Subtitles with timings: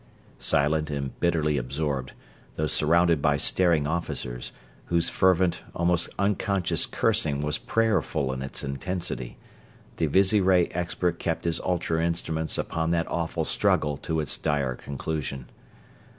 [0.39, 2.13] Silent and bitterly absorbed,
[2.55, 4.51] though surrounded by staring officers,
[4.85, 9.37] whose fervent, almost unconscious cursing was prayerful in its intensity,
[9.97, 15.47] the visiray expert kept his ultra instruments upon that awful struggle to its dire conclusion.